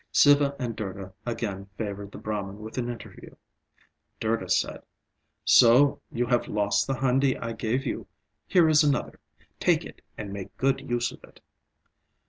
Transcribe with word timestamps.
Siva 0.11 0.55
and 0.57 0.75
Durga 0.75 1.13
again 1.27 1.67
favoured 1.77 2.11
the 2.11 2.17
Brahman 2.17 2.57
with 2.57 2.75
an 2.79 2.89
interview. 2.89 3.35
Durga 4.19 4.49
said 4.49 4.81
"So, 5.45 6.01
you 6.11 6.25
have 6.25 6.47
lost 6.47 6.87
the 6.87 6.95
handi 6.97 7.37
I 7.37 7.53
gave 7.53 7.85
you. 7.85 8.07
Here 8.47 8.67
is 8.67 8.83
another, 8.83 9.19
take 9.59 9.85
it 9.85 10.01
and 10.17 10.33
make 10.33 10.57
good 10.57 10.89
use 10.89 11.11
of 11.11 11.23
it." 11.23 11.39